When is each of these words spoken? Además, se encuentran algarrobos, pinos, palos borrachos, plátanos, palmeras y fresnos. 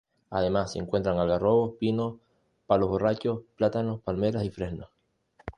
Además, 0.31 0.71
se 0.71 0.79
encuentran 0.79 1.19
algarrobos, 1.19 1.75
pinos, 1.75 2.15
palos 2.65 2.89
borrachos, 2.89 3.43
plátanos, 3.55 3.99
palmeras 4.01 4.43
y 4.43 4.49
fresnos. 4.49 4.89